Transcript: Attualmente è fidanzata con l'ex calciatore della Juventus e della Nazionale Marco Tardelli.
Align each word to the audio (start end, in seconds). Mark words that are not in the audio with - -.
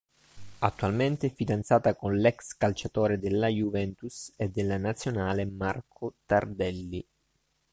Attualmente 0.57 1.27
è 1.27 1.31
fidanzata 1.31 1.93
con 1.93 2.15
l'ex 2.17 2.57
calciatore 2.57 3.19
della 3.19 3.49
Juventus 3.49 4.33
e 4.35 4.49
della 4.49 4.77
Nazionale 4.79 5.45
Marco 5.45 6.15
Tardelli. 6.25 7.05